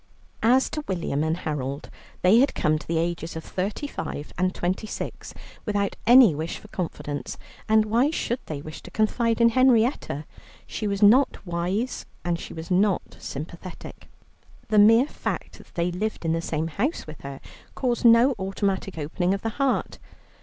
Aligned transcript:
As 0.41 0.67
to 0.71 0.83
William 0.87 1.23
and 1.23 1.37
Harold, 1.37 1.91
they 2.23 2.39
had 2.39 2.55
come 2.55 2.79
to 2.79 2.87
the 2.87 2.97
ages 2.97 3.35
of 3.35 3.43
thirty 3.43 3.85
five 3.85 4.33
and 4.35 4.55
twenty 4.55 4.87
six 4.87 5.31
without 5.63 5.95
any 6.07 6.33
wish 6.33 6.57
for 6.57 6.69
confidence, 6.69 7.37
and 7.69 7.85
why 7.85 8.09
should 8.09 8.39
they 8.47 8.63
wish 8.63 8.81
to 8.81 8.89
confide 8.89 9.39
in 9.39 9.49
Henrietta? 9.49 10.25
She 10.65 10.87
was 10.87 11.03
not 11.03 11.45
wise 11.45 12.07
and 12.25 12.39
she 12.39 12.51
was 12.51 12.71
not 12.71 13.17
sympathetic. 13.19 14.07
The 14.69 14.79
mere 14.79 15.05
fact 15.05 15.59
that 15.59 15.75
they 15.75 15.91
lived 15.91 16.25
in 16.25 16.33
the 16.33 16.41
same 16.41 16.69
house 16.69 17.05
with 17.05 17.21
her 17.21 17.39
caused 17.75 18.03
no 18.03 18.33
automatic 18.39 18.97
opening 18.97 19.35
of 19.35 19.43
the 19.43 19.49
heart. 19.61 19.99